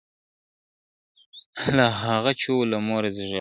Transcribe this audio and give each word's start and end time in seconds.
له 1.75 1.85
هغه 2.03 2.31
چي 2.39 2.47
وو 2.49 2.69
له 2.71 2.77
موره 2.87 3.09
زېږېدلی 3.15 3.27
` 3.27 3.29